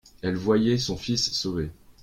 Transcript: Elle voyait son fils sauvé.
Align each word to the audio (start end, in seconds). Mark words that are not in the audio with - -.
Elle 0.23 0.35
voyait 0.35 0.79
son 0.79 0.97
fils 0.97 1.31
sauvé. 1.31 1.69